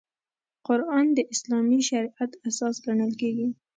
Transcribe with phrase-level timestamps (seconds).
[0.67, 3.47] قران د اسلامي شریعت اساس ګڼل کېږي.